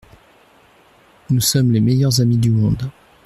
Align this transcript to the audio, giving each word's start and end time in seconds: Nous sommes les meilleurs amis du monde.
Nous 1.29 1.41
sommes 1.41 1.71
les 1.71 1.79
meilleurs 1.79 2.21
amis 2.21 2.39
du 2.39 2.49
monde. 2.49 2.89